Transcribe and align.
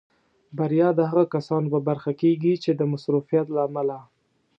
بریا 0.57 0.89
د 0.95 0.99
هغو 1.09 1.23
کسانو 1.35 1.67
په 1.73 1.79
برخه 1.87 2.11
کېږي 2.21 2.53
چې 2.63 2.71
د 2.75 2.81
مصروفیت 2.91 3.45
له 3.51 3.59
امله. 3.67 3.97